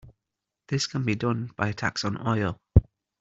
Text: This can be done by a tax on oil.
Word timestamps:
This 0.69 0.87
can 0.87 1.05
be 1.05 1.13
done 1.13 1.51
by 1.55 1.67
a 1.67 1.73
tax 1.75 2.03
on 2.03 2.17
oil. 2.27 2.59